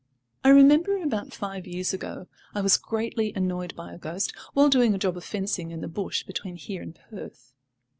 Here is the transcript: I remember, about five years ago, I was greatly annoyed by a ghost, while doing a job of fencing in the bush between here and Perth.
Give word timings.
I 0.43 0.49
remember, 0.49 0.97
about 1.03 1.31
five 1.31 1.67
years 1.67 1.93
ago, 1.93 2.27
I 2.55 2.61
was 2.61 2.75
greatly 2.75 3.33
annoyed 3.35 3.75
by 3.75 3.93
a 3.93 3.99
ghost, 3.99 4.33
while 4.53 4.67
doing 4.67 4.95
a 4.95 4.97
job 4.97 5.15
of 5.15 5.23
fencing 5.23 5.69
in 5.69 5.81
the 5.81 5.87
bush 5.87 6.23
between 6.23 6.55
here 6.55 6.81
and 6.81 6.95
Perth. 7.11 7.53